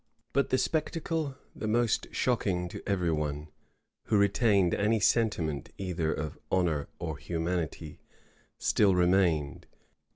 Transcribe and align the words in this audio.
But 0.33 0.49
the 0.49 0.57
spectacle 0.57 1.35
the 1.55 1.67
most 1.67 2.07
shocking 2.11 2.67
to 2.69 2.81
every 2.87 3.11
one, 3.11 3.49
who 4.05 4.17
retained 4.17 4.73
any 4.73 4.99
sentiment 4.99 5.69
either 5.77 6.11
of 6.11 6.39
honor 6.51 6.87
or 6.97 7.19
humanity, 7.19 7.99
still 8.57 8.95
remained. 8.95 9.67